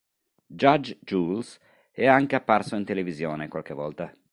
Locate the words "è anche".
1.91-2.35